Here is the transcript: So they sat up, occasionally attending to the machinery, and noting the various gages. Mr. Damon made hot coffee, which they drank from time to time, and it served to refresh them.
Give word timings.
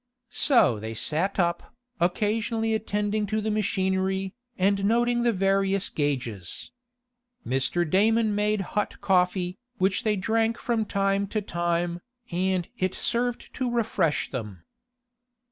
So 0.31 0.79
they 0.79 0.95
sat 0.95 1.37
up, 1.37 1.75
occasionally 1.99 2.73
attending 2.73 3.27
to 3.27 3.39
the 3.39 3.51
machinery, 3.51 4.33
and 4.57 4.83
noting 4.83 5.21
the 5.21 5.31
various 5.31 5.89
gages. 5.89 6.71
Mr. 7.45 7.87
Damon 7.87 8.33
made 8.33 8.61
hot 8.73 8.99
coffee, 8.99 9.59
which 9.77 10.01
they 10.01 10.15
drank 10.15 10.57
from 10.57 10.85
time 10.85 11.27
to 11.27 11.41
time, 11.43 12.01
and 12.31 12.67
it 12.79 12.95
served 12.95 13.53
to 13.53 13.69
refresh 13.69 14.31
them. 14.31 14.63